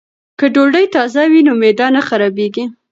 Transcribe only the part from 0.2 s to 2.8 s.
که ډوډۍ تازه وي نو معده نه خرابیږي.